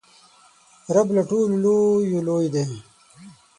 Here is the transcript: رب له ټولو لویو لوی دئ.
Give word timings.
رب 0.95 1.07
له 1.15 1.23
ټولو 1.29 1.53
لویو 1.63 2.19
لوی 2.27 2.47
دئ. 2.53 2.65